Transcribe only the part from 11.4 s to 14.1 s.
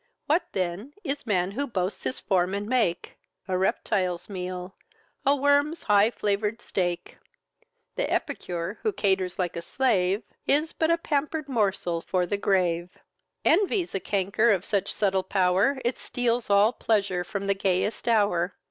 morsel for the grave. Envy's a